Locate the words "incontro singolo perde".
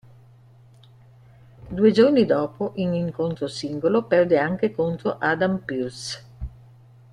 2.95-4.39